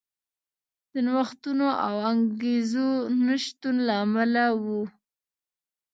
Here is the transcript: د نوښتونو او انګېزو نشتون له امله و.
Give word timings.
د 0.93 0.93
نوښتونو 1.05 1.67
او 1.87 1.95
انګېزو 2.11 2.89
نشتون 3.25 3.75
له 3.87 3.93
امله 4.05 4.45
و. 4.63 4.65